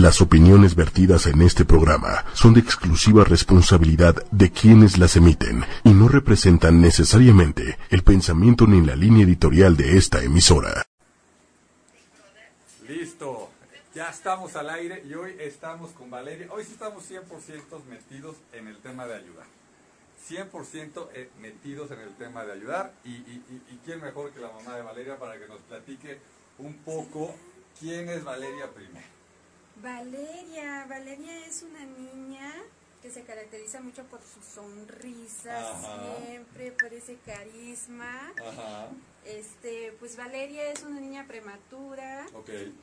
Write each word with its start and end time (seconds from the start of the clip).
Las 0.00 0.20
opiniones 0.20 0.74
vertidas 0.74 1.26
en 1.26 1.40
este 1.40 1.64
programa 1.64 2.24
son 2.34 2.52
de 2.52 2.58
exclusiva 2.58 3.22
responsabilidad 3.22 4.26
de 4.32 4.50
quienes 4.50 4.98
las 4.98 5.14
emiten 5.14 5.64
y 5.84 5.90
no 5.90 6.08
representan 6.08 6.80
necesariamente 6.80 7.78
el 7.90 8.02
pensamiento 8.02 8.66
ni 8.66 8.84
la 8.84 8.96
línea 8.96 9.24
editorial 9.24 9.76
de 9.76 9.96
esta 9.96 10.20
emisora. 10.20 10.84
Listo, 12.88 13.50
ya 13.94 14.10
estamos 14.10 14.56
al 14.56 14.68
aire 14.70 15.04
y 15.08 15.14
hoy 15.14 15.36
estamos 15.38 15.92
con 15.92 16.10
Valeria. 16.10 16.48
Hoy 16.50 16.64
sí 16.64 16.72
estamos 16.72 17.08
100% 17.08 17.84
metidos 17.88 18.34
en 18.52 18.66
el 18.66 18.78
tema 18.78 19.06
de 19.06 19.14
ayudar. 19.14 19.46
100% 20.28 21.08
eh, 21.14 21.30
metidos 21.40 21.92
en 21.92 22.00
el 22.00 22.16
tema 22.16 22.44
de 22.44 22.52
ayudar 22.52 22.92
y, 23.04 23.10
y, 23.10 23.80
quién 23.84 24.00
mejor 24.00 24.32
que 24.32 24.40
la 24.40 24.50
mamá 24.50 24.74
de 24.74 24.82
Valeria 24.82 25.16
para 25.18 25.38
que 25.38 25.46
nos 25.46 25.60
platique 25.60 26.18
un 26.58 26.74
poco 26.78 27.32
quién 27.78 28.08
es 28.08 28.24
Valeria 28.24 28.68
primero. 28.74 29.14
Valeria, 29.76 30.86
Valeria 30.88 31.46
es 31.46 31.62
una 31.62 31.84
niña 31.84 32.52
que 33.02 33.10
se 33.10 33.22
caracteriza 33.22 33.80
mucho 33.80 34.02
por 34.04 34.20
su 34.22 34.40
sonrisa 34.42 35.58
Ajá. 35.72 36.16
siempre, 36.24 36.72
por 36.72 36.92
ese 36.94 37.16
carisma. 37.26 38.32
Ajá, 38.40 38.88
Este, 39.26 39.92
pues 39.98 40.16
Valeria 40.16 40.70
es 40.70 40.82
una 40.82 41.00
niña 41.00 41.26
prematura 41.26 42.26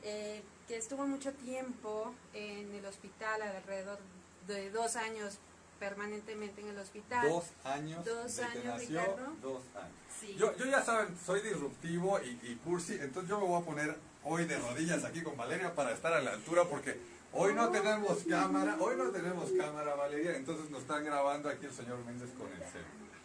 eh, 0.02 0.42
que 0.68 0.76
estuvo 0.76 1.06
mucho 1.06 1.32
tiempo 1.32 2.14
en 2.34 2.72
el 2.74 2.86
hospital, 2.86 3.42
alrededor 3.42 3.98
de 4.46 4.70
dos 4.70 4.96
años 4.96 5.38
permanentemente 5.82 6.60
en 6.60 6.68
el 6.68 6.78
hospital. 6.78 7.28
Dos 7.28 7.44
años 7.64 8.04
Dos 8.04 8.36
de 8.36 8.42
que 8.42 8.48
años, 8.48 8.64
nació, 8.66 9.00
Ricardo. 9.00 9.32
dos 9.42 9.62
años. 9.74 9.96
Sí. 10.20 10.36
Yo, 10.38 10.56
yo 10.56 10.66
ya 10.66 10.80
saben, 10.80 11.08
soy 11.26 11.40
disruptivo 11.40 12.20
y, 12.20 12.28
y 12.44 12.60
cursi, 12.64 12.94
entonces 13.00 13.28
yo 13.28 13.40
me 13.40 13.46
voy 13.48 13.60
a 13.60 13.64
poner 13.64 13.96
hoy 14.22 14.44
de 14.44 14.56
rodillas 14.60 15.02
aquí 15.02 15.22
con 15.22 15.36
Valeria 15.36 15.74
para 15.74 15.90
estar 15.90 16.12
a 16.12 16.20
la 16.20 16.30
altura 16.34 16.62
porque 16.66 17.00
hoy 17.32 17.52
no 17.54 17.68
tenemos 17.70 18.18
cámara, 18.30 18.76
hoy 18.78 18.94
no 18.96 19.10
tenemos 19.10 19.50
cámara 19.58 19.96
Valeria, 19.96 20.36
entonces 20.36 20.70
nos 20.70 20.82
están 20.82 21.04
grabando 21.04 21.48
aquí 21.48 21.66
el 21.66 21.72
señor 21.72 21.98
Méndez 22.04 22.30
con 22.38 22.46
el 22.46 22.58
celular. 22.58 23.18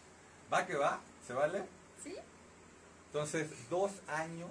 ¿Va 0.52 0.66
que 0.66 0.74
va? 0.74 1.00
¿Se 1.24 1.32
vale? 1.34 1.62
¿Sí? 2.02 2.16
Entonces, 3.06 3.50
dos 3.70 3.92
años. 4.08 4.50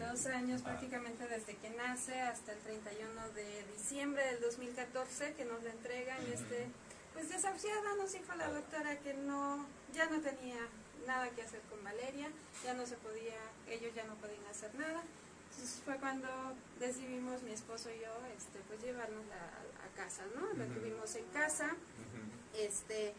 Dos 0.00 0.26
años 0.26 0.60
Ah, 0.62 0.70
prácticamente 0.70 1.28
desde 1.28 1.54
que 1.54 1.70
nace 1.70 2.20
hasta 2.20 2.50
el 2.52 2.58
31 2.58 3.28
de 3.36 3.64
diciembre 3.78 4.26
del 4.26 4.40
2014 4.40 5.34
que 5.34 5.44
nos 5.44 5.62
la 5.62 5.70
entregan 5.70 6.18
este 6.32 6.66
pues 7.14 7.28
desahuciada 7.28 7.94
nos 7.96 8.12
dijo 8.12 8.34
la 8.36 8.48
doctora 8.50 8.98
que 9.00 9.14
no 9.14 9.66
ya 9.92 10.06
no 10.06 10.20
tenía 10.20 10.58
nada 11.06 11.28
que 11.30 11.42
hacer 11.42 11.60
con 11.70 11.82
Valeria 11.84 12.28
ya 12.64 12.74
no 12.74 12.86
se 12.86 12.96
podía 12.96 13.36
ellos 13.68 13.94
ya 13.94 14.04
no 14.04 14.14
podían 14.16 14.44
hacer 14.50 14.74
nada. 14.76 15.02
Entonces 15.50 15.82
fue 15.84 15.96
cuando 15.98 16.28
decidimos 16.80 17.42
mi 17.42 17.52
esposo 17.52 17.90
y 17.90 18.00
yo 18.00 18.12
este 18.36 18.58
pues 18.68 18.80
llevarnos 18.82 19.24
a, 19.30 19.84
a 19.84 19.88
casa 19.96 20.22
no 20.34 20.52
la 20.54 20.64
Ujú. 20.64 20.74
tuvimos 20.74 21.14
en 21.16 21.24
casa 21.26 21.76
este 22.54 23.14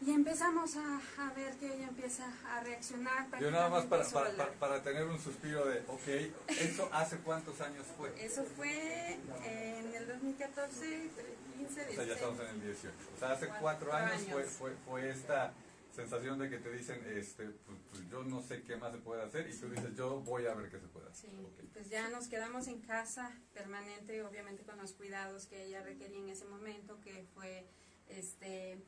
y 0.00 0.10
empezamos 0.12 0.76
a, 0.76 1.00
a 1.18 1.32
ver 1.34 1.54
que 1.56 1.74
ella 1.74 1.88
empieza 1.88 2.24
a 2.48 2.60
reaccionar 2.62 3.28
Yo 3.38 3.50
nada 3.50 3.68
más 3.68 3.84
para, 3.84 4.08
para, 4.08 4.30
para, 4.36 4.52
para 4.54 4.82
tener 4.82 5.04
un 5.04 5.18
suspiro 5.20 5.66
de, 5.66 5.80
ok, 5.88 6.08
¿eso 6.48 6.88
hace 6.92 7.18
cuántos 7.18 7.60
años 7.60 7.86
fue? 7.98 8.12
Eso 8.24 8.44
fue 8.56 9.18
en 9.44 9.94
el 9.94 10.08
2014, 10.08 11.10
15, 11.58 11.70
O 11.70 11.74
sea, 11.74 11.84
ya 11.84 11.88
16. 11.90 12.10
estamos 12.12 12.40
en 12.40 12.46
el 12.46 12.60
18. 12.62 12.94
O 13.14 13.18
sea, 13.18 13.32
hace 13.32 13.46
cuatro 13.48 13.60
Cuatro 13.60 13.92
años, 13.92 14.22
Fue, 14.22 14.42
años. 14.42 14.52
fue, 14.52 14.72
fue 14.86 15.10
esta 15.10 15.52
sensación 15.94 16.38
de 16.38 16.48
que 16.48 16.58
te 16.58 16.70
dicen, 16.72 17.04
este, 17.14 17.44
pues, 17.66 17.78
pues, 17.90 18.08
yo 18.08 18.22
no 18.24 18.40
sé 18.42 18.62
qué 18.62 18.76
más 18.76 18.92
se 18.92 18.98
puede 18.98 19.22
hacer 19.22 19.50
y 19.50 19.54
tú 19.54 19.68
dices, 19.68 19.94
yo 19.96 20.20
voy 20.20 20.46
a 20.46 20.54
ver 20.54 20.70
qué 20.70 20.78
se 20.80 20.86
puede 20.86 21.08
hacer. 21.10 21.28
Sí, 21.30 21.36
Ok. 21.44 21.68
pues 21.74 21.90
ya 21.90 22.08
nos 22.08 22.28
quedamos 22.28 22.68
en 22.68 22.80
casa 22.80 23.30
permanente, 23.52 24.22
obviamente 24.22 24.62
con 24.62 24.78
los 24.78 24.92
cuidados 24.92 25.46
que 25.46 25.64
ella 25.64 25.82
requería 25.82 26.20
en 26.20 26.30
ese 26.30 26.44
momento, 26.46 26.98
que 27.02 27.26
fue 27.34 27.66
este 28.08 28.78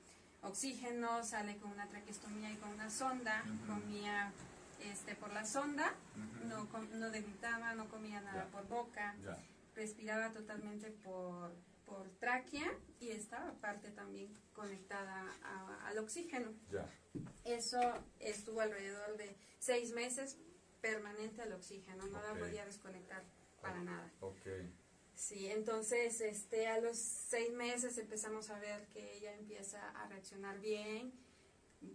oxígeno, 0.42 1.22
sale 1.24 1.56
con 1.58 1.70
una 1.72 1.88
traqueostomía 1.88 2.50
y 2.50 2.56
con 2.56 2.70
una 2.70 2.90
sonda, 2.90 3.42
comía 3.66 4.32
este 4.80 5.14
por 5.14 5.32
la 5.32 5.44
sonda, 5.44 5.94
no, 6.48 6.68
no 6.98 7.10
no 7.74 7.88
comía 7.88 8.20
nada 8.20 8.46
por 8.48 8.66
boca, 8.68 9.14
respiraba 9.74 10.32
totalmente 10.32 10.90
por, 10.90 11.52
por 11.86 12.08
tráquea 12.18 12.70
y 13.00 13.10
estaba 13.10 13.48
aparte 13.50 13.90
también 13.90 14.32
conectada 14.52 15.24
a- 15.44 15.86
al 15.88 15.98
oxígeno. 15.98 16.52
Eso 17.44 17.80
estuvo 18.18 18.60
alrededor 18.60 19.16
de 19.16 19.36
seis 19.58 19.92
meses 19.92 20.36
permanente 20.80 21.42
al 21.42 21.52
oxígeno, 21.52 22.04
no 22.06 22.20
la 22.20 22.34
podía 22.34 22.64
desconectar 22.64 23.22
para 23.60 23.80
nada. 23.84 24.10
Sí, 25.14 25.46
entonces 25.50 26.20
este, 26.20 26.66
a 26.66 26.80
los 26.80 26.96
seis 26.98 27.52
meses 27.52 27.96
empezamos 27.98 28.50
a 28.50 28.58
ver 28.58 28.86
que 28.88 29.16
ella 29.18 29.34
empieza 29.34 29.90
a 29.90 30.08
reaccionar 30.08 30.58
bien, 30.60 31.12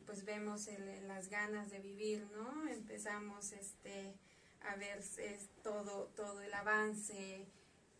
pues 0.05 0.23
vemos 0.25 0.67
el- 0.67 1.07
las 1.07 1.29
ganas 1.29 1.69
de 1.69 1.79
vivir, 1.79 2.25
¿no? 2.31 2.67
Empezamos 2.69 3.51
este, 3.51 4.13
a 4.61 4.75
ver 4.75 4.99
es, 4.99 5.49
todo, 5.63 6.07
todo 6.15 6.41
el 6.41 6.53
avance 6.53 7.45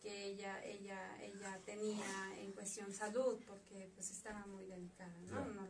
que 0.00 0.24
ella, 0.26 0.64
ella, 0.64 1.22
ella 1.22 1.60
tenía 1.66 2.38
en 2.38 2.52
cuestión 2.52 2.92
salud, 2.94 3.38
porque 3.46 3.90
pues 3.94 4.10
estaba 4.10 4.46
muy 4.46 4.64
delicada, 4.66 5.14
¿no? 5.22 5.44
No 5.54 5.66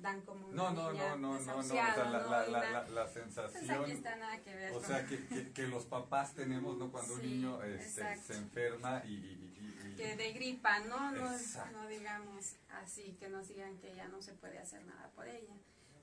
dan 0.00 0.22
como 0.22 0.46
una 0.48 0.56
No, 0.56 0.70
no, 0.72 0.92
niña 0.92 1.16
no, 1.16 1.16
no, 1.16 1.38
no, 1.38 1.44
no, 1.54 1.58
o 1.58 1.62
sea, 1.62 1.96
la, 1.96 2.10
la, 2.10 2.46
la, 2.48 2.48
la- 2.48 2.84
pues 2.86 2.98
aquí 3.06 3.12
sensación, 3.14 3.90
está 3.90 4.16
nada 4.16 4.38
que 4.42 4.54
ver. 4.54 4.72
o 4.72 4.82
sea, 4.82 5.06
que, 5.06 5.26
que, 5.26 5.52
que 5.52 5.66
los 5.68 5.84
papás 5.84 6.34
tenemos, 6.34 6.76
¿no? 6.78 6.90
Cuando 6.90 7.14
un 7.14 7.22
niño 7.22 7.62
este, 7.62 8.16
se 8.16 8.34
enferma 8.36 9.02
y... 9.04 9.12
y- 9.14 9.16
y- 9.60 9.88
y- 9.92 9.96
que 9.96 10.16
de 10.16 10.32
gripa, 10.32 10.80
¿no? 10.80 11.12
No, 11.12 11.30
no 11.72 11.86
digamos 11.88 12.54
así, 12.70 13.16
que 13.20 13.28
nos 13.28 13.48
digan 13.48 13.76
que 13.78 13.94
ya 13.94 14.08
no 14.08 14.22
se 14.22 14.32
puede 14.34 14.58
hacer 14.58 14.82
nada 14.86 15.10
por 15.14 15.26
ella. 15.28 15.54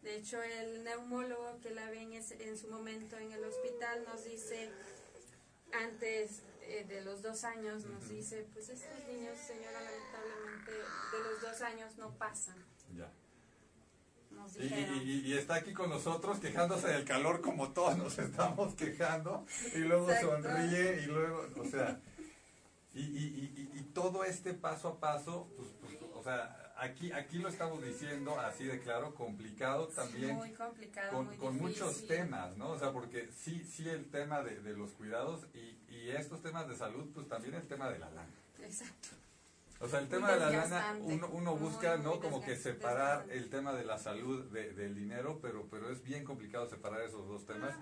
De 0.04 0.16
hecho, 0.18 0.42
el 0.44 0.84
neumólogo 0.84 1.60
que 1.62 1.72
la 1.72 1.90
ve 1.90 2.04
en, 2.04 2.14
ese- 2.14 2.48
en 2.48 2.58
su 2.58 2.68
momento 2.70 3.18
en 3.18 3.32
el 3.32 3.44
hospital 3.44 4.04
nos 4.06 4.24
dice, 4.24 4.72
antes 5.74 6.44
eh, 6.62 6.86
de 6.88 7.02
los 7.02 7.22
dos 7.22 7.44
años, 7.44 7.86
nos 7.86 8.08
dice, 8.10 8.46
pues 8.54 8.70
estos 8.70 9.06
niños, 9.08 9.38
señora, 9.38 9.82
lamentablemente 9.82 10.72
de 10.72 11.24
los 11.32 11.42
dos 11.42 11.62
años 11.62 11.98
no 11.98 12.12
pasan. 12.18 12.58
ya. 12.96 13.12
Nos 14.38 14.56
Y, 14.58 15.34
está 15.34 15.56
aquí 15.56 15.74
con 15.74 15.90
nosotros 15.90 16.40
quejándose 16.40 16.88
del 16.88 17.06
calor 17.06 17.42
como 17.42 17.72
todos 17.72 17.98
nos 17.98 18.18
estamos 18.20 18.76
quejando 18.76 19.46
y 19.74 19.80
luego 19.80 20.10
Exacto. 20.12 20.42
sonríe 20.44 21.02
y 21.04 21.06
luego, 21.08 21.46
o 21.60 21.66
sea, 21.66 22.00
y, 22.94 23.00
y- 23.02 23.92
todo 23.94 24.24
este 24.24 24.54
paso 24.54 24.90
a 24.90 25.00
paso, 25.00 25.48
pues, 25.58 25.70
pues, 25.82 25.98
o 26.14 26.22
sea, 26.22 26.74
aquí, 26.78 27.12
aquí 27.12 27.40
lo 27.40 27.50
estamos 27.50 27.84
diciendo 27.84 28.40
así 28.40 28.66
de 28.66 28.80
claro, 28.80 29.16
complicado 29.16 29.88
también 29.88 30.36
muy 30.36 30.52
complicado, 30.52 31.12
con, 31.14 31.26
muy 31.26 31.38
con 31.38 31.58
muchos 31.58 32.06
temas, 32.06 32.56
¿no? 32.58 32.70
O 32.70 32.78
sea, 32.80 32.92
porque 32.92 33.30
sí, 33.36 33.64
sí 33.64 33.90
el 33.90 34.06
tema 34.12 34.44
de, 34.44 34.62
de 34.62 34.74
los 34.78 34.92
cuidados 34.92 35.48
y, 35.56 35.78
y 35.92 36.12
estos 36.12 36.44
temas 36.44 36.68
de 36.70 36.76
salud, 36.76 37.10
pues 37.16 37.28
también 37.28 37.56
el 37.56 37.68
tema 37.68 37.90
de 37.90 37.98
la 37.98 38.10
lana. 38.12 38.30
Exacto. 38.62 39.10
O 39.80 39.88
sea, 39.88 40.00
el 40.00 40.08
tema 40.08 40.32
de 40.32 40.40
la 40.40 40.50
lana, 40.70 40.96
uno, 41.14 41.30
uno 41.32 41.56
busca, 41.56 41.98
¿no? 41.98 42.20
Como 42.20 42.42
que 42.42 42.56
separar 42.56 43.26
el 43.30 43.50
tema 43.50 43.74
de 43.74 43.86
la 43.86 43.98
salud 44.00 44.46
de- 44.52 44.74
del 44.74 44.96
dinero, 44.96 45.40
pero, 45.42 45.68
pero 45.70 45.92
es 45.92 46.02
bien 46.04 46.24
complicado 46.24 46.68
separar 46.68 47.02
esos 47.02 47.28
dos 47.28 47.46
temas. 47.46 47.76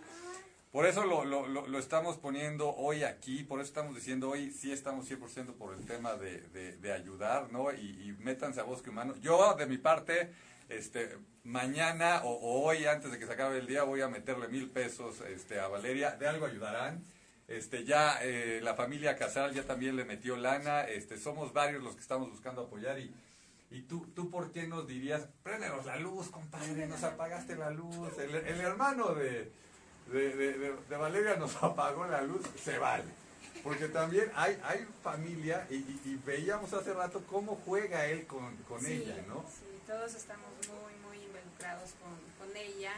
Por 0.71 0.85
eso 0.85 1.05
lo, 1.05 1.23
lo, 1.23 1.47
lo, 1.47 1.67
lo 1.67 1.79
estamos 1.79 2.17
poniendo 2.17 2.69
hoy 2.75 3.03
aquí, 3.05 3.43
por 3.45 3.61
eso 3.61 3.67
estamos 3.69 3.95
diciendo 3.95 4.29
hoy 4.29 4.51
sí 4.51 4.73
estamos 4.73 5.09
100% 5.09 5.53
por 5.53 5.73
el 5.73 5.85
tema 5.85 6.15
de, 6.15 6.41
de, 6.49 6.75
de 6.75 6.91
ayudar, 6.91 7.49
¿no? 7.53 7.71
Y, 7.73 7.77
y 8.09 8.11
métanse 8.19 8.59
a 8.59 8.63
Bosque 8.63 8.89
Humano. 8.89 9.15
Yo, 9.21 9.53
de 9.53 9.67
mi 9.67 9.77
parte, 9.77 10.33
este, 10.67 11.17
mañana 11.45 12.23
o, 12.25 12.31
o 12.33 12.63
hoy, 12.65 12.85
antes 12.87 13.09
de 13.09 13.17
que 13.19 13.25
se 13.25 13.31
acabe 13.31 13.59
el 13.59 13.67
día, 13.67 13.83
voy 13.83 14.01
a 14.01 14.09
meterle 14.09 14.49
mil 14.49 14.69
pesos 14.69 15.21
este, 15.21 15.61
a 15.61 15.69
Valeria. 15.69 16.11
De 16.17 16.27
algo 16.27 16.45
ayudarán. 16.45 17.01
Este, 17.47 17.83
ya 17.85 18.19
eh, 18.23 18.59
la 18.63 18.73
familia 18.73 19.15
Casal 19.17 19.53
ya 19.53 19.63
también 19.63 19.95
le 19.95 20.03
metió 20.05 20.35
lana. 20.35 20.81
Este, 20.83 21.17
somos 21.19 21.53
varios 21.53 21.83
los 21.83 21.95
que 21.95 22.01
estamos 22.01 22.29
buscando 22.29 22.63
apoyar 22.63 22.97
y, 22.99 23.13
y 23.71 23.81
tú, 23.83 24.07
tú, 24.15 24.29
¿por 24.31 24.51
qué 24.51 24.67
nos 24.67 24.87
dirías, 24.87 25.27
préndenos 25.43 25.85
la 25.85 25.97
luz, 25.97 26.29
compadre, 26.29 26.87
nos 26.87 27.03
apagaste 27.03 27.55
la 27.55 27.69
luz? 27.69 28.17
El, 28.17 28.33
el 28.35 28.61
hermano 28.61 29.13
de, 29.13 29.51
de, 30.11 30.35
de- 30.35 30.53
de- 30.89 30.97
Valeria 30.97 31.35
nos 31.35 31.55
apagó 31.63 32.05
la 32.07 32.21
luz, 32.23 32.41
se 32.63 32.77
vale. 32.79 33.05
Porque 33.63 33.87
también 33.87 34.31
hay, 34.35 34.59
hay 34.63 34.85
familia 35.03 35.65
y, 35.69 35.75
y- 35.75 36.01
y 36.05 36.21
veíamos 36.25 36.71
hace 36.73 36.93
rato 36.93 37.23
cómo 37.27 37.59
juega 37.65 38.05
él 38.07 38.25
con, 38.27 38.55
con 38.67 38.81
Sí, 38.81 38.93
ella, 38.93 39.23
¿no? 39.27 39.43
Sí, 39.49 39.65
todos 39.87 40.13
estamos 40.13 40.47
muy, 40.67 40.93
muy 41.07 41.23
involucrados 41.25 41.91
con, 42.01 42.47
con 42.47 42.55
ella 42.57 42.93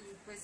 y 0.00 0.14
pues 0.24 0.40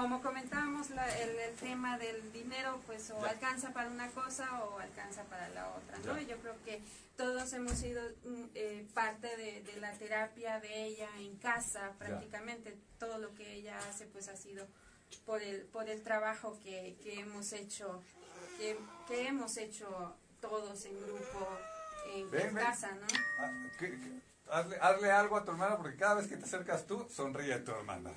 como 0.00 0.20
comentábamos 0.22 0.90
la- 0.90 1.18
el, 1.20 1.30
el 1.38 1.54
tema 1.56 1.96
del 1.98 2.32
dinero 2.32 2.80
pues 2.86 3.10
o 3.10 3.20
Ya. 3.22 3.30
alcanza 3.30 3.72
para 3.72 3.88
una 3.88 4.08
cosa 4.10 4.64
o 4.64 4.78
alcanza 4.78 5.22
para 5.24 5.48
la 5.50 5.68
otra, 5.68 5.98
¿no? 6.04 6.20
Y 6.20 6.26
yo 6.26 6.36
creo 6.38 6.54
que 6.64 6.82
todos 7.16 7.52
hemos 7.52 7.72
sido 7.78 8.02
mm, 8.24 8.44
eh, 8.54 8.86
parte 8.92 9.36
de, 9.36 9.62
de 9.62 9.80
la 9.80 9.92
terapia 9.92 10.58
de 10.60 10.84
ella 10.86 11.08
en 11.18 11.36
casa 11.36 11.92
prácticamente, 11.98 12.76
todo 12.98 13.18
lo 13.18 13.34
que 13.34 13.52
ella 13.54 13.78
hace 13.88 14.06
pues 14.06 14.28
ha 14.28 14.36
sido 14.36 14.66
por 15.24 15.40
el, 15.42 15.62
por 15.66 15.88
el 15.88 16.02
trabajo 16.02 16.58
que, 16.64 16.96
que 17.02 17.20
hemos 17.20 17.52
hecho, 17.52 18.02
que, 18.58 18.76
que 19.06 19.28
hemos 19.28 19.56
hecho 19.56 20.16
todos 20.40 20.84
en 20.86 21.00
grupo 21.00 21.48
en, 22.12 22.54
casa, 22.54 22.90
¿no? 22.92 23.06
Ah, 23.38 24.58
hazle, 24.58 24.76
hazle 24.80 25.10
algo 25.12 25.36
a 25.36 25.44
tu 25.44 25.52
hermana 25.52 25.76
porque 25.76 25.96
cada 25.96 26.16
vez 26.16 26.26
que 26.26 26.36
te 26.36 26.44
acercas 26.44 26.84
tú, 26.86 27.06
sonríe 27.10 27.58
tu 27.60 27.70
hermana. 27.70 28.10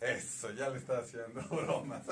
Eso, 0.00 0.50
ya 0.52 0.68
le 0.68 0.78
está 0.78 0.98
haciendo 0.98 1.42
bromas. 1.48 2.06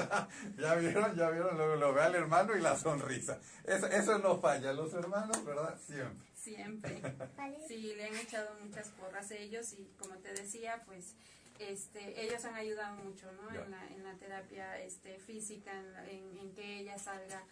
ya 0.56 0.74
vieron, 0.74 1.14
ya 1.14 1.30
vieron, 1.30 1.56
luego 1.56 1.76
lo 1.76 1.92
ve 1.92 2.02
al 2.02 2.14
hermano 2.14 2.56
y 2.56 2.60
la 2.60 2.76
sonrisa. 2.76 3.38
Eso, 3.64 3.86
eso 3.86 4.18
no 4.18 4.40
falla, 4.40 4.72
los 4.72 4.94
hermanos, 4.94 5.44
¿verdad? 5.44 5.78
Siempre. 5.86 6.28
Siempre. 6.34 7.02
Sí, 7.68 7.94
le 7.96 8.06
han 8.06 8.16
echado 8.16 8.50
muchas 8.62 8.88
porras 8.90 9.30
a 9.30 9.34
ellos 9.34 9.72
y 9.72 9.90
como 9.98 10.16
te 10.16 10.32
decía, 10.32 10.82
pues 10.86 11.14
este, 11.58 12.22
ellos 12.22 12.44
han 12.44 12.54
ayudado 12.54 12.96
mucho 12.96 13.30
¿no? 13.32 13.48
en, 13.50 13.70
la, 13.70 13.86
en, 13.86 14.04
la, 14.04 14.14
terapia 14.14 14.78
este, 14.80 15.18
física, 15.18 15.72
en, 16.08 16.38
en, 16.38 16.52
que 16.52 16.80
ella 16.80 16.98
salga 16.98 17.42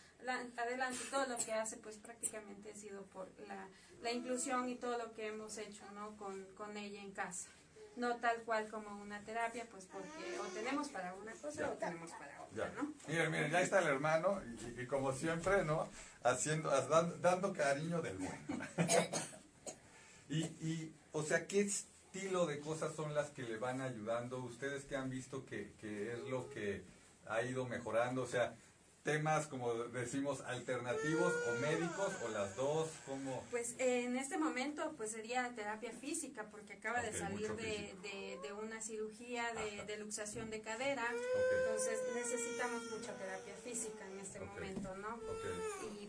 adelante. 0.56 0.98
Todo 1.10 1.26
lo 1.26 1.36
que 1.38 1.52
hace, 1.52 1.76
pues 1.78 1.96
prácticamente 1.98 2.72
ha 2.72 2.74
sido 2.74 3.02
por 3.06 3.28
la, 3.46 3.68
la 4.02 4.12
inclusión 4.12 4.68
y 4.68 4.76
todo 4.76 4.98
lo 4.98 5.12
que 5.12 5.28
hemos 5.28 5.56
hecho 5.58 5.90
¿no? 5.92 6.16
con, 6.16 6.44
con 6.54 6.76
ella 6.76 7.00
en 7.00 7.12
casa 7.12 7.48
no 7.96 8.16
tal 8.16 8.42
cual 8.42 8.68
como 8.68 9.00
una 9.02 9.22
terapia, 9.24 9.66
pues 9.70 9.86
porque 9.86 10.38
o 10.40 10.44
tenemos 10.54 10.88
para 10.88 11.14
una 11.14 11.32
cosa 11.32 11.70
o 11.70 11.72
tenemos 11.74 12.10
para 12.12 12.42
otra, 12.42 12.72
¿no? 12.76 12.92
Miren, 13.06 13.30
miren, 13.30 13.50
ya 13.50 13.60
está 13.60 13.80
el 13.80 13.88
hermano 13.88 14.40
y, 14.78 14.86
como 14.86 15.12
siempre, 15.12 15.64
¿no? 15.64 15.88
Haciendo, 16.22 16.70
dando, 17.20 17.52
cariño 17.52 18.00
del 18.00 18.18
bueno. 18.18 18.66
y, 20.28 20.44
y, 20.44 20.94
o 21.12 21.22
sea, 21.22 21.46
¿qué 21.46 21.62
estilo 21.62 22.46
de 22.46 22.60
cosas 22.60 22.94
son 22.94 23.14
las 23.14 23.30
que 23.30 23.42
le 23.42 23.56
van 23.58 23.80
ayudando? 23.80 24.38
Ustedes 24.38 24.84
que 24.84 24.96
han 24.96 25.10
visto 25.10 25.44
que, 25.44 25.72
que 25.80 26.12
es 26.12 26.20
lo 26.20 26.48
que 26.48 26.84
ha 27.26 27.42
ido 27.42 27.66
mejorando, 27.66 28.22
o 28.22 28.26
sea, 28.26 28.54
temas, 29.02 29.46
como 29.46 29.74
decimos, 29.74 30.40
alternativos 30.42 31.32
o 31.48 31.60
médicos 31.60 32.12
o 32.24 32.28
las 32.28 32.54
dos? 32.56 32.88
como 33.06 33.44
Pues 33.50 33.74
en 33.78 34.16
este 34.16 34.38
momento 34.38 34.94
pues 34.96 35.12
sería 35.12 35.50
terapia 35.54 35.92
física 35.92 36.46
porque 36.50 36.74
acaba 36.74 37.02
de 37.02 37.12
salir 37.12 37.54
de, 37.56 37.94
de, 38.42 38.52
una 38.52 38.80
cirugía 38.80 39.44
de, 39.86 39.96
luxación 39.96 40.50
de 40.50 40.60
cadera, 40.60 41.04
entonces 41.58 41.98
necesitamos 42.14 42.82
mucha 42.90 43.16
terapia 43.16 43.54
física 43.62 44.06
en 44.06 44.20
este 44.20 44.40
momento, 44.40 44.94
¿no? 44.96 45.18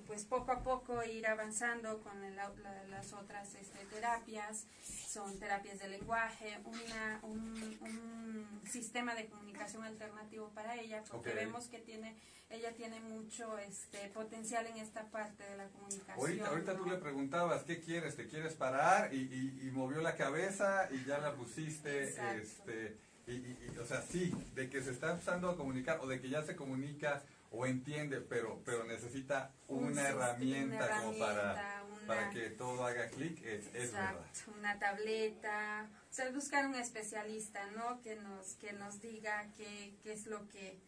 Y 0.03 0.05
pues 0.05 0.25
poco 0.25 0.51
a 0.51 0.63
poco 0.63 1.03
ir 1.03 1.27
avanzando 1.27 2.01
con 2.01 2.35
las 2.35 3.13
otras 3.13 3.55
este, 3.55 3.85
terapias, 3.85 4.65
son 4.83 5.39
terapias 5.39 5.79
de 5.79 5.87
lenguaje, 5.89 6.59
una, 6.65 7.19
un, 7.23 7.77
un 7.81 8.61
sistema 8.69 9.15
de 9.15 9.27
comunicación 9.27 9.83
alternativo 9.83 10.49
para 10.49 10.75
ella, 10.75 11.03
porque 11.09 11.33
vemos 11.33 11.67
que 11.67 11.79
tiene 11.79 12.15
ella 12.49 12.71
tiene 12.75 12.99
mucho 12.99 13.57
este 13.57 14.09
potencial 14.09 14.67
en 14.67 14.77
esta 14.77 15.09
parte 15.09 15.43
de 15.43 15.57
la 15.57 15.67
comunicación. 15.69 16.45
Ahorita, 16.45 16.77
tú 16.77 16.85
le 16.85 16.97
preguntabas, 16.97 17.63
¿qué 17.63 17.79
quieres? 17.79 18.15
¿Te 18.15 18.27
quieres 18.27 18.53
parar? 18.53 19.11
Y, 19.11 19.59
y, 19.63 19.71
movió 19.71 20.01
la 20.01 20.15
cabeza 20.15 20.87
y 20.91 21.03
ya 21.03 21.17
la 21.17 21.33
pusiste, 21.33 22.03
este, 22.37 22.95
y, 23.25 23.77
o 23.79 23.85
sea, 23.85 24.03
sí, 24.03 24.31
de 24.53 24.69
que 24.69 24.83
se 24.83 24.91
está 24.91 25.11
empezando 25.11 25.49
a 25.49 25.57
comunicar 25.57 25.99
o 26.01 26.07
de 26.07 26.21
que 26.21 26.29
ya 26.29 26.43
se 26.43 26.55
comunica 26.55 27.23
o 27.53 27.67
entiende, 27.67 28.19
pero, 28.19 28.61
pero 28.65 28.83
necesita 28.83 29.51
una, 29.67 30.09
herramienta, 30.09 31.01
como 31.01 31.19
para, 31.19 31.85
para 32.07 32.29
que 32.31 32.49
todo 32.49 32.83
haga 32.83 33.07
clic, 33.09 33.41
es, 33.45 33.67
es 33.75 33.93
verdad. 33.93 34.25
Una 34.57 34.79
tableta, 34.79 35.87
o 36.09 36.13
sea, 36.13 36.31
buscar 36.31 36.65
un 36.65 36.75
especialista, 36.75 37.65
¿no? 37.71 38.01
Que 38.01 38.15
nos, 38.15 38.55
que 38.55 38.73
nos 38.73 38.99
diga 39.01 39.47
qué, 39.55 39.93
qué 40.01 40.13
es 40.13 40.25
lo 40.25 40.49
que 40.49 40.79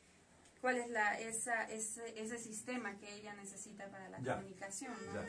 cuál 0.60 0.78
es 0.78 0.90
la, 0.90 1.20
esa, 1.20 1.70
ese, 1.70 2.20
ese 2.20 2.40
sistema 2.40 2.98
que 2.98 3.14
ella 3.14 3.36
necesita 3.36 3.88
para 3.92 4.10
la 4.10 4.18
comunicación, 4.18 4.94
¿no? 5.06 5.14
Ya, 5.14 5.28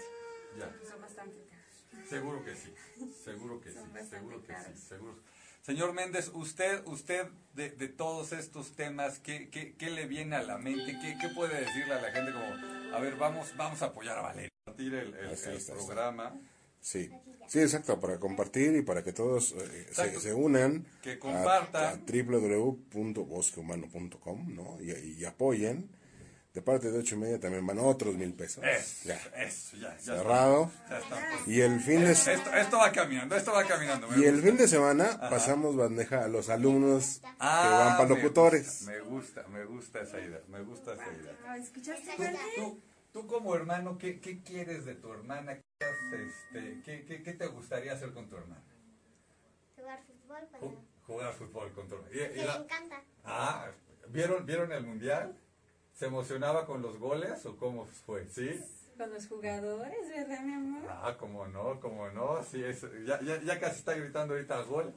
ya. 0.59 0.89
Son 0.89 1.03
bastante 1.03 1.37
caros. 1.51 2.09
Seguro 2.09 2.43
que 2.43 2.57
sí, 2.57 2.75
seguro 3.23 3.61
que 3.61 3.73
sí, 3.73 3.79
seguro 4.09 4.43
que 4.43 4.55
sí, 4.55 4.77
seguro. 4.89 5.19
Señor 5.67 5.93
Méndez, 5.95 6.31
usted, 6.33 6.87
usted 6.87 7.27
de, 7.57 7.71
de 7.71 7.89
todos 7.89 8.31
estos 8.31 8.77
temas, 8.77 9.19
¿qué, 9.19 9.49
¿qué, 9.51 9.75
qué, 9.77 9.91
le 9.91 10.07
viene 10.07 10.37
a 10.37 10.43
la 10.45 10.59
mente? 10.59 10.97
¿Qué, 11.03 11.19
¿Qué, 11.21 11.29
puede 11.31 11.59
decirle 11.59 11.95
a 11.95 12.01
la 12.01 12.13
gente 12.13 12.31
como, 12.31 12.47
a 12.95 13.01
ver, 13.01 13.17
vamos, 13.17 13.53
vamos 13.57 13.83
a 13.83 13.87
apoyar 13.87 14.17
a 14.17 14.23
Valeria, 14.23 14.53
el, 14.79 14.95
el, 14.95 15.13
el 15.13 15.61
programa? 15.67 16.39
Sí, 16.81 17.11
sí, 17.49 17.59
exacto, 17.59 17.99
para 17.99 18.21
compartir 18.21 18.77
y 18.77 18.83
para 18.83 19.03
que 19.03 19.13
todos 19.13 19.57
eh, 19.59 19.89
se, 19.91 20.21
se, 20.21 20.33
unan 20.33 20.87
que 21.03 21.19
compartan. 21.19 21.85
a, 21.85 21.89
a 21.89 21.97
www.bosquehumano.com 21.97 24.55
¿no? 24.55 24.79
Y, 24.81 24.93
y, 25.19 25.25
apoyen. 25.25 25.91
De 26.57 26.63
parte 26.63 26.91
de 26.91 26.99
ocho 26.99 27.17
y 27.17 27.19
media 27.19 27.39
también 27.39 27.67
van 27.67 27.79
otros 27.79 28.15
mil 28.15 28.33
pesos. 28.33 28.65
Eso, 28.65 29.09
ya. 29.11 29.17
Eso, 29.37 29.77
ya, 29.77 29.95
ya 29.99 30.15
Cerrado. 30.17 30.71
Ya 30.89 30.99
está. 31.01 31.31
Y 31.47 31.61
el 31.61 31.81
fin 31.81 32.03
de 32.03 32.13
esto, 32.13 32.31
esto 32.31 32.79
va 32.79 32.91
caminando, 32.93 33.37
esto 33.37 33.53
va 33.53 33.63
caminando. 33.67 34.09
y 34.17 34.25
el 34.25 34.41
fin 34.41 34.57
de 34.57 34.67
semana 34.67 35.21
pasamos 35.29 35.77
bandeja 35.77 36.25
a 36.25 36.29
los 36.29 36.49
alumnos 36.49 37.19
que 37.21 37.29
ah, 37.41 37.85
van 37.85 37.97
para 37.99 38.09
locutores. 38.09 38.85
Me 38.87 39.01
gusta, 39.01 39.47
me 39.49 39.67
gusta, 39.67 40.01
esa 40.01 40.19
idea, 40.19 40.41
me 40.49 40.63
gusta 40.63 40.95
esa 40.95 41.05
idea. 41.13 41.57
¿Escuchaste, 41.59 42.39
tú, 42.57 42.81
tú, 43.13 43.27
como 43.27 43.55
hermano, 43.55 43.99
¿qué, 43.99 44.19
¿qué 44.19 44.43
quieres 44.43 44.87
de 44.87 44.95
tu 44.95 45.13
hermana? 45.13 45.53
este, 45.53 46.81
¿qué, 46.87 47.05
qué, 47.05 47.23
qué, 47.23 47.33
te 47.35 47.49
gustaría 47.49 47.93
hacer 47.93 48.15
con 48.15 48.31
tu 48.31 48.37
hermana? 48.37 48.65
Jugar 49.77 50.01
fútbol 50.07 50.49
con 50.59 50.87
Jugar 51.07 51.35
fútbol 51.35 51.73
con 51.75 51.87
tu 51.87 51.97
hermana. 51.97 52.15
Y, 52.15 52.17
le 52.17 52.65
encanta. 52.65 53.05
Ah, 53.25 53.67
¿vieron, 54.09 54.47
¿vieron 54.47 54.73
el 54.73 54.85
mundial? 54.85 55.37
¿Se 55.97 56.07
emocionaba 56.07 56.67
con 56.67 56.83
los 56.83 56.99
goles 56.99 57.47
o 57.47 57.57
cómo 57.57 57.87
fue? 58.05 58.29
¿Sí? 58.29 58.51
Con 58.99 59.11
los 59.11 59.27
jugadores, 59.27 60.09
¿verdad, 60.15 60.43
mi 60.43 60.53
amor? 60.53 60.83
Ah, 60.91 61.17
cómo 61.19 61.47
no, 61.47 61.81
cómo 61.81 62.11
no. 62.11 62.45
Sí, 62.45 62.63
es, 62.63 62.85
ya, 63.07 63.21
ya, 63.23 63.41
ya 63.43 63.59
casi 63.59 63.79
está 63.79 63.95
gritando 63.95 64.35
ahorita 64.35 64.61
gol. 64.63 64.93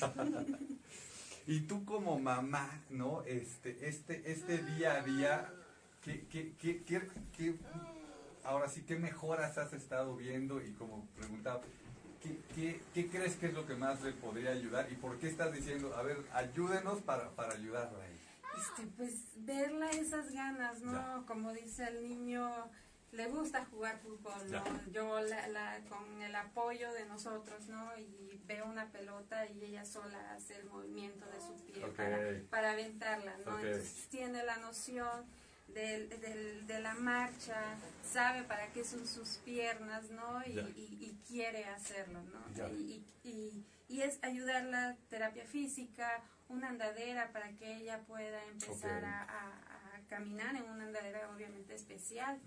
y 1.46 1.60
tú 1.60 1.84
como 1.84 2.18
mamá, 2.18 2.82
¿no? 2.88 3.22
Este, 3.24 3.86
este, 3.86 4.22
este 4.32 4.58
día 4.58 4.94
a 4.94 5.02
día, 5.02 5.52
¿qué, 6.02 6.26
qué, 6.28 6.54
qué, 6.58 6.82
qué, 6.82 7.08
qué 7.36 7.54
ahora 8.44 8.68
sí, 8.70 8.82
¿qué 8.84 8.96
mejoras 8.96 9.58
has 9.58 9.74
estado 9.74 10.16
viendo? 10.16 10.62
Y 10.62 10.72
como 10.72 11.06
preguntaba, 11.14 11.60
¿qué, 12.54 12.80
qué, 12.94 13.08
crees 13.08 13.36
que 13.36 13.46
es 13.46 13.54
lo 13.54 13.66
que 13.66 13.74
más 13.74 14.00
le 14.02 14.12
podría 14.12 14.52
ayudar? 14.52 14.90
¿Y 14.90 14.94
por 14.96 15.18
qué 15.18 15.28
estás 15.28 15.52
diciendo, 15.52 15.94
a 15.94 16.02
ver, 16.02 16.16
ayúdenos 16.32 17.02
para, 17.02 17.30
para 17.30 17.52
ayudarla 17.52 18.08
Este, 18.62 18.86
pues 18.96 19.32
verla 19.36 19.90
esas 19.90 20.30
ganas, 20.32 20.80
¿no? 20.82 21.26
Como 21.26 21.52
dice 21.52 21.84
el 21.84 22.02
niño, 22.02 22.48
le 23.10 23.26
gusta 23.26 23.64
jugar 23.66 23.98
fútbol, 23.98 24.50
¿no? 24.50 24.64
Yo 24.92 25.20
la, 25.20 25.80
con 25.88 26.22
el 26.22 26.34
apoyo 26.34 26.92
de 26.92 27.04
nosotros, 27.06 27.66
¿no? 27.68 27.96
Y 27.98 28.40
veo 28.46 28.66
una 28.66 28.90
pelota 28.92 29.46
y 29.46 29.64
ella 29.64 29.84
sola 29.84 30.34
hace 30.34 30.56
el 30.56 30.66
movimiento 30.66 31.26
de 31.26 31.40
su 31.40 31.56
pie 31.64 31.86
para, 31.88 32.18
para 32.50 32.72
aventarla, 32.72 33.36
¿no? 33.38 33.58
Entonces 33.58 34.06
tiene 34.10 34.44
la 34.44 34.56
noción 34.58 35.26
de, 35.68 36.62
de, 36.66 36.80
la 36.80 36.94
marcha, 36.94 37.76
sabe 38.04 38.42
para 38.44 38.70
qué 38.72 38.84
son 38.84 39.06
sus 39.06 39.38
piernas, 39.38 40.10
¿no? 40.10 40.42
Y, 40.46 40.58
y, 40.76 41.18
quiere 41.26 41.64
hacerlo, 41.64 42.20
¿no? 42.22 42.68
Y, 42.70 43.04
y, 43.24 43.64
y, 43.88 44.02
es 44.02 44.18
ayudar 44.22 44.64
la 44.64 44.96
terapia 45.08 45.46
física, 45.46 46.22
una 46.52 46.68
andadera 46.68 47.32
para 47.32 47.52
que 47.56 47.76
ella 47.76 48.00
pueda 48.06 48.44
empezar 48.46 49.04
a, 49.04 49.22
a, 49.22 49.58
caminar 50.08 50.54
en 50.56 50.64
una 50.64 50.84
andadera 50.84 51.30
obviamente 51.34 51.74
especial 51.74 52.38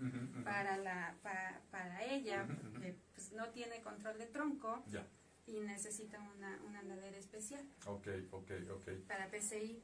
para, 0.44 0.76
la, 0.76 1.16
para, 1.22 1.60
para 1.72 2.04
ella, 2.04 2.46
que 2.80 2.96
pues, 3.14 3.32
no 3.32 3.48
tiene 3.48 3.82
control 3.82 4.18
de 4.18 4.26
tronco. 4.26 4.84
Y 5.48 5.60
necesita 5.60 6.18
una, 6.20 6.60
una 6.66 6.80
andadera 6.80 7.16
especial. 7.16 7.64
Ok, 7.86 8.08
ok, 8.32 8.50
ok. 8.72 8.90
Para 9.06 9.30
PCI. 9.30 9.80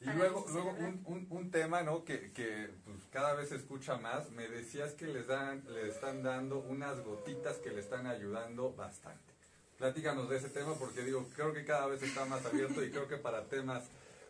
Y 0.00 0.10
luego, 0.10 0.44
luego 0.52 0.70
un, 0.70 1.02
un, 1.06 1.26
un, 1.30 1.50
tema 1.50 1.82
¿no? 1.82 2.04
que, 2.04 2.32
que 2.32 2.70
pues, 2.84 2.98
cada 3.10 3.34
vez 3.34 3.48
se 3.48 3.56
escucha 3.56 3.96
más, 3.96 4.30
me 4.30 4.46
decías 4.48 4.92
que 4.92 5.06
les 5.06 5.26
dan, 5.26 5.64
le 5.68 5.88
están 5.88 6.22
dando 6.22 6.58
unas 6.60 7.02
gotitas 7.02 7.56
que 7.58 7.70
le 7.70 7.80
están 7.80 8.06
ayudando 8.06 8.74
bastante. 8.74 9.35
Platícanos 9.78 10.28
de 10.30 10.36
ese 10.36 10.48
tema 10.48 10.74
porque 10.74 11.02
digo, 11.02 11.28
creo 11.34 11.52
que 11.52 11.64
cada 11.64 11.86
vez 11.86 12.02
está 12.02 12.24
más 12.24 12.44
abierto 12.46 12.82
y 12.82 12.90
creo 12.90 13.06
que 13.08 13.16
para 13.16 13.44
temas 13.44 13.84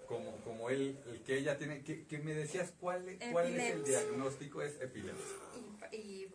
como, 0.07 0.37
como 0.43 0.71
él, 0.71 0.99
el 1.07 1.23
que 1.23 1.39
ella 1.39 1.59
tiene, 1.59 1.83
que, 1.83 2.07
que 2.07 2.19
me 2.19 2.35
decías 2.35 2.73
cuál, 2.81 3.19
cuál 3.33 3.55
es 3.55 3.75
el 3.75 3.85
diagnóstico, 3.85 4.63
es 4.63 4.81
epilepsia. 4.81 5.37
Y, 5.93 5.97
y 5.97 6.33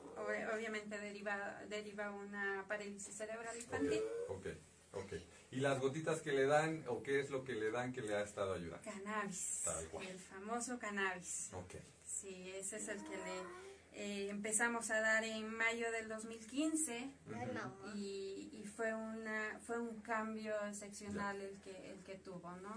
obviamente 0.54 0.98
deriva, 1.00 1.62
deriva 1.70 2.12
una 2.12 2.66
parálisis 2.68 3.16
cerebral 3.16 3.56
infantil. 3.56 4.02
Ok, 4.30 4.48
ok. 4.94 5.04
okay. 5.04 5.28
¿Y 5.52 5.58
las 5.58 5.80
gotitas 5.80 6.22
que 6.22 6.32
le 6.32 6.46
dan 6.46 6.84
o 6.88 7.04
qué 7.04 7.20
es 7.20 7.30
lo 7.30 7.44
que 7.44 7.54
le 7.54 7.72
dan 7.72 7.92
que 7.92 8.02
le 8.02 8.16
ha 8.16 8.24
estado 8.24 8.54
ayudando? 8.54 8.84
Cannabis. 8.84 9.64
El 10.02 10.18
famoso 10.20 10.80
cannabis. 10.80 11.50
Ok. 11.54 11.76
Sí, 12.06 12.52
ese 12.56 12.78
es 12.78 12.88
el 12.88 13.04
que 13.04 13.18
le 13.18 13.71
eh, 13.94 14.28
empezamos 14.30 14.90
a 14.90 15.02
dar 15.02 15.24
en 15.24 15.54
mayo 15.56 15.92
del 15.92 16.08
2015 16.08 17.12
y, 17.96 18.50
y, 18.54 18.64
fue 18.64 18.94
una 18.94 19.60
fue 19.66 19.80
un 19.80 20.02
cambio 20.02 20.54
excepcional 20.68 21.42
el 21.42 21.60
que 21.60 21.92
el 21.92 22.04
que 22.04 22.16
tuvo, 22.16 22.52
¿no? 22.58 22.76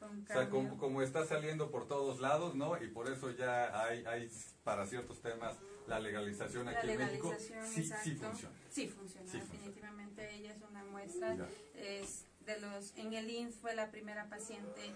O 0.00 0.26
sea, 0.26 0.50
como, 0.50 0.76
como, 0.76 1.02
está 1.02 1.24
saliendo 1.24 1.70
por 1.70 1.88
todos 1.88 2.20
lados, 2.20 2.54
¿no? 2.54 2.82
Y 2.82 2.88
por 2.88 3.10
eso 3.10 3.30
ya 3.30 3.84
hay, 3.84 4.04
hay 4.04 4.30
para 4.62 4.86
ciertos 4.86 5.20
temas 5.22 5.56
la 5.86 5.98
legalización 6.00 6.68
aquí 6.68 6.90
en 6.90 6.98
México. 6.98 7.34
Sí, 7.38 7.84
sí 7.84 8.14
funciona. 8.14 8.54
Sí 8.70 8.88
funciona, 8.88 9.32
definitivamente 9.32 10.34
ella 10.34 10.52
es 10.52 10.62
una 10.62 10.84
muestra. 10.84 11.48
Es 11.74 12.24
de 12.46 12.60
los, 12.60 12.92
en 12.96 13.14
el 13.14 13.30
INS 13.30 13.56
fue 13.56 13.74
la 13.74 13.90
primera 13.90 14.28
paciente 14.28 14.92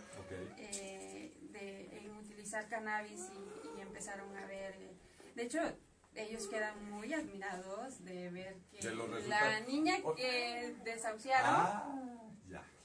eh, 0.59 1.33
de, 1.53 1.99
en 1.99 2.11
utilizar 2.17 2.69
cannabis 2.69 3.29
y, 3.33 3.81
empezaron 3.81 4.37
a 4.37 4.47
ver, 4.47 4.75
eh, 4.75 4.97
de 5.39 5.45
hecho, 5.45 5.61
ellos 6.17 6.49
quedan 6.49 6.91
muy 6.91 7.15
admirados 7.15 8.05
de 8.05 8.29
ver 8.31 8.57
que 8.73 8.91
la 9.29 9.61
niña 9.61 9.95
que 10.17 10.75
desahuciaron... 10.85 11.47
Ah 11.49 12.29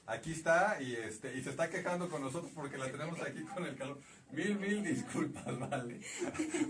aquí 0.05 0.33
está 0.33 0.81
y 0.81 0.95
este 0.95 1.33
y 1.33 1.43
se 1.43 1.51
está 1.51 1.69
quejando 1.69 2.10
con 2.10 2.22
nosotros 2.22 2.51
porque 2.53 2.77
la 2.77 2.91
tenemos 2.91 3.22
aquí 3.22 3.41
con 3.43 3.65
el 3.65 3.75
calor. 3.75 4.00
Mil, 4.31 4.57
mil 4.57 4.83
disculpas, 4.83 5.45
vale. 5.60 6.01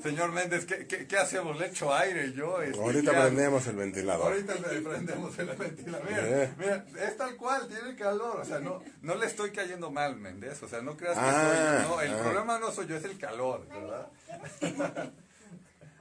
Señor 0.01 0.33
Méndez, 0.33 0.65
¿qué, 0.65 0.85
qué, 0.85 1.17
hacemos? 1.17 1.57
¿Le 1.57 1.67
echo 1.67 1.93
aire 1.93 2.33
yo? 2.33 2.61
Este, 2.61 2.77
ahorita 2.77 3.11
prendemos 3.11 3.65
el 3.67 3.75
ventilador. 3.77 4.33
Ahorita 4.33 4.55
prendemos 4.55 5.39
el 5.39 5.45
ventilador. 5.47 6.09
Mira, 6.09 6.55
mira, 6.57 6.85
es 7.07 7.17
tal 7.17 7.37
cual, 7.37 7.67
tiene 7.69 7.95
calor. 7.95 8.41
O 8.41 8.45
sea, 8.45 8.59
no, 8.59 8.83
no 9.01 9.15
le 9.15 9.25
estoy 9.27 9.51
cayendo 9.51 9.91
mal, 9.91 10.17
Méndez. 10.17 10.61
O 10.61 10.67
sea, 10.67 10.81
no 10.81 10.97
creas 10.97 11.17
que 11.17 11.23
soy 11.23 11.31
ah, 11.31 11.85
No, 11.87 12.01
el 12.01 12.13
ah. 12.13 12.21
problema 12.21 12.59
no 12.59 12.71
soy 12.71 12.87
yo, 12.87 12.97
es 12.97 13.05
el 13.05 13.17
calor, 13.17 13.65
¿verdad? 13.69 14.11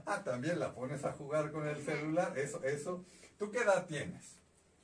Ah, 0.07 0.23
también 0.25 0.59
la 0.59 0.75
pones 0.75 1.05
a 1.05 1.13
jugar 1.13 1.51
con 1.53 1.67
el 1.67 1.83
celular. 1.83 2.39
Eso, 2.39 2.63
eso. 2.65 3.05
¿Tú 3.39 3.51
qué 3.51 3.59
edad 3.59 3.87
tienes? 3.87 4.37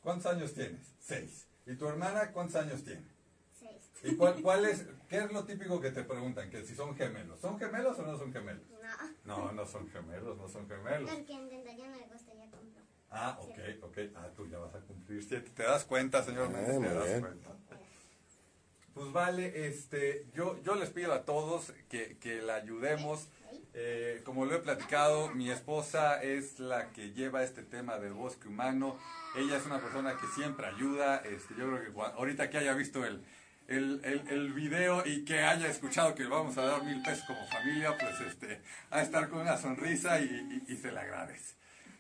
¿Cuántos 0.03 0.33
años 0.33 0.55
tienes? 0.55 0.95
Seis. 1.01 1.47
¿Y 1.67 1.75
tu 1.77 1.87
hermana 1.87 2.33
cuántos 2.33 2.57
años 2.57 2.83
tiene? 2.85 3.07
Seis. 3.59 3.91
¿Y 4.03 4.17
cuál, 4.17 4.41
cuál, 4.43 4.65
es, 4.65 4.87
qué 5.09 5.19
es 5.19 5.33
lo 5.33 5.45
típico 5.45 5.81
que 5.81 5.91
te 5.91 6.05
preguntan? 6.05 6.51
Que 6.51 6.65
si 6.65 6.75
son 6.75 6.97
gemelos. 6.97 7.41
¿Son 7.41 7.59
gemelos 7.59 7.99
o 7.99 8.03
no 8.03 8.17
son 8.17 8.33
gemelos? 8.33 8.65
No. 9.25 9.37
No, 9.37 9.53
no 9.53 9.67
son 9.67 9.89
gemelos, 9.91 10.37
no 10.39 10.49
son 10.49 10.69
gemelos. 10.69 11.11
El 11.11 11.27
que 11.27 11.35
en 11.35 11.49
31 11.49 11.97
de 11.97 12.05
agosto 12.05 12.33
ya 12.35 12.51
compró. 12.51 12.83
Ah, 13.11 13.39
ok, 13.41 13.59
ok. 13.83 13.99
Ah, 14.17 14.29
tú 14.37 14.47
ya 14.49 14.59
vas 14.59 14.75
a 14.75 14.81
cumplir 14.81 15.23
siete. 15.23 15.51
¿Te 15.51 15.63
das 15.63 15.85
cuenta, 15.85 16.23
señor 16.23 16.51
Méndez? 16.51 16.81
¿Te 16.81 16.95
das 16.95 17.21
cuenta? 17.21 17.57
Pues 18.95 19.13
vale, 19.13 19.69
este, 19.69 20.27
yo, 20.35 20.61
yo 20.63 20.75
les 20.75 20.91
pido 20.91 21.13
a 21.13 21.25
todos 21.25 21.73
que, 21.89 22.19
que 22.19 22.43
la 22.43 22.57
ayudemos. 22.57 23.29
Eh, 23.75 24.23
como 24.25 24.45
lo 24.45 24.55
he 24.55 24.59
platicado, 24.59 25.29
mi 25.35 25.51
esposa 25.51 26.23
es 26.23 26.59
la 26.59 26.91
que 26.91 27.13
lleva 27.13 27.45
este 27.45 27.63
tema 27.63 27.99
del 27.99 28.13
bosque 28.13 28.49
humano. 28.49 28.99
Ella 29.37 29.57
es 29.57 29.67
una 29.67 29.81
persona 29.81 30.17
que 30.21 30.27
siempre 30.29 30.67
ayuda. 30.67 31.19
Este, 31.19 31.55
yo 31.57 31.69
creo 31.69 31.95
que 31.95 32.01
ahorita 32.01 32.51
que 32.51 32.59
haya 32.59 32.75
visto 32.75 33.05
el, 33.05 33.25
el, 33.69 34.01
el, 34.05 34.53
video 34.53 35.07
y 35.07 35.25
que 35.25 35.41
haya 35.41 35.69
escuchado 35.69 36.15
que 36.15 36.27
vamos 36.27 36.57
a 36.59 36.63
dar 36.63 36.83
mil 36.83 37.03
pesos 37.03 37.25
como 37.27 37.47
familia, 37.47 37.97
pues 37.99 38.21
este, 38.21 38.63
a 38.91 39.03
estar 39.03 39.29
con 39.29 39.41
una 39.41 39.57
sonrisa 39.57 40.21
y, 40.21 40.77
se 40.77 40.91
le 40.91 40.99
agradece. 40.99 41.55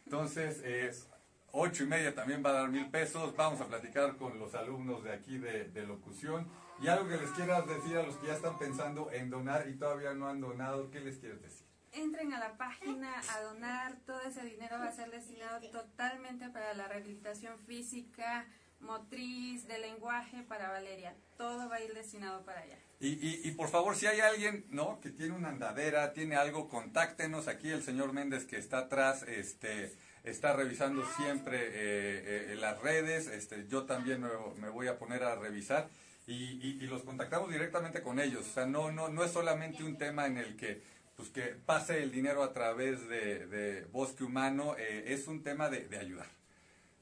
Entonces, 0.04 1.06
ocho 1.52 1.84
y 1.84 1.86
media 1.86 2.14
también 2.14 2.42
va 2.44 2.50
a 2.50 2.54
dar 2.54 2.68
mil 2.70 2.90
pesos. 2.90 3.36
Vamos 3.36 3.60
a 3.60 3.66
platicar 3.66 4.16
con 4.16 4.38
los 4.38 4.54
alumnos 4.54 5.04
de 5.04 5.12
aquí 5.12 5.38
de 5.38 5.86
locución. 5.86 6.48
Y 6.80 6.88
algo 6.88 7.08
que 7.08 7.16
les 7.16 7.30
quieras 7.30 7.66
decir 7.66 7.96
a 7.96 8.02
los 8.04 8.16
que 8.16 8.28
ya 8.28 8.34
están 8.34 8.58
pensando 8.58 9.10
en 9.10 9.30
donar 9.30 9.68
y 9.68 9.74
todavía 9.76 10.14
no 10.14 10.28
han 10.28 10.40
donado, 10.40 10.90
¿qué 10.90 11.00
les 11.00 11.18
quieres 11.18 11.42
decir? 11.42 11.68
entren 11.92 12.32
a 12.32 12.38
la 12.38 12.56
página 12.56 13.20
a 13.34 13.40
donar, 13.42 13.96
todo 14.06 14.20
ese 14.22 14.44
dinero 14.44 14.78
va 14.78 14.88
a 14.88 14.92
ser 14.92 15.10
destinado 15.10 15.60
totalmente 15.70 16.48
para 16.50 16.74
la 16.74 16.88
rehabilitación 16.88 17.58
física, 17.66 18.46
motriz, 18.80 19.66
de 19.66 19.78
lenguaje 19.78 20.42
para 20.42 20.70
Valeria. 20.70 21.14
Todo 21.36 21.68
va 21.68 21.76
a 21.76 21.80
ir 21.82 21.94
destinado 21.94 22.44
para 22.44 22.60
allá. 22.60 22.78
Y, 23.00 23.08
y, 23.08 23.40
y, 23.44 23.50
por 23.52 23.68
favor, 23.68 23.96
si 23.96 24.06
hay 24.06 24.20
alguien 24.20 24.66
¿no? 24.70 25.00
que 25.00 25.10
tiene 25.10 25.34
una 25.34 25.48
andadera, 25.48 26.12
tiene 26.12 26.36
algo, 26.36 26.68
contáctenos. 26.68 27.48
Aquí 27.48 27.70
el 27.70 27.82
señor 27.82 28.12
Méndez 28.12 28.44
que 28.44 28.56
está 28.56 28.78
atrás 28.78 29.22
este, 29.24 29.92
está 30.24 30.52
revisando 30.52 31.04
siempre 31.16 31.58
eh, 31.60 32.52
eh, 32.52 32.56
las 32.56 32.80
redes. 32.80 33.28
Este, 33.28 33.66
yo 33.68 33.84
también 33.84 34.20
me, 34.20 34.28
me, 34.60 34.68
voy 34.68 34.88
a 34.88 34.98
poner 34.98 35.22
a 35.22 35.36
revisar 35.36 35.88
y, 36.32 36.78
y, 36.80 36.86
los 36.86 37.02
contactamos 37.02 37.50
directamente 37.50 38.02
con 38.02 38.20
ellos. 38.20 38.46
O 38.46 38.52
sea, 38.52 38.66
no, 38.66 38.92
no, 38.92 39.08
no 39.08 39.24
es 39.24 39.32
solamente 39.32 39.82
un 39.82 39.96
tema 39.96 40.26
en 40.26 40.36
el 40.36 40.56
que 40.56 40.82
pues 41.18 41.30
que 41.30 41.42
pase 41.66 42.00
el 42.00 42.12
dinero 42.12 42.44
a 42.44 42.52
través 42.52 43.08
de, 43.08 43.84
Bosque 43.90 44.22
Humano, 44.22 44.76
eh, 44.78 45.06
es 45.08 45.26
un 45.26 45.42
tema 45.42 45.68
de, 45.68 45.98
ayudar. 45.98 46.28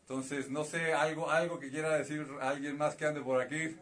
Entonces, 0.01 0.49
no 0.49 0.65
sé, 0.65 0.95
algo, 0.95 1.31
algo 1.31 1.59
que 1.59 1.69
quiera 1.69 1.99
decir 1.99 2.27
alguien 2.41 2.79
más 2.79 2.95
que 2.95 3.05
ande 3.05 3.21
por 3.21 3.43
aquí, 3.43 3.77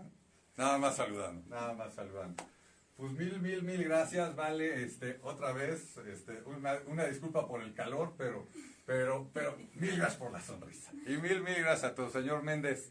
nada 0.57 0.77
más 0.79 0.97
saludando, 0.97 1.49
nada 1.49 1.75
más 1.75 1.95
saludando. 1.95 2.43
Pues 2.97 3.13
mil, 3.13 3.39
mil, 3.41 3.63
mil 3.63 3.85
gracias, 3.85 4.35
vale, 4.35 4.83
este, 4.83 5.21
otra 5.23 5.53
vez, 5.53 5.99
este, 5.99 6.43
una, 6.47 6.81
una 6.89 7.05
disculpa 7.05 7.47
por 7.47 7.63
el 7.63 7.73
calor, 7.73 8.15
pero, 8.19 8.49
pero, 8.87 9.31
pero 9.33 9.57
mil 9.75 9.97
gracias 9.97 10.17
por 10.17 10.33
la 10.33 10.41
sonrisa. 10.41 10.91
Y 11.07 11.17
mil, 11.19 11.43
mil 11.43 11.61
gracias 11.61 11.93
a 11.93 11.95
tu 11.95 12.11
señor 12.11 12.43
Méndez, 12.43 12.91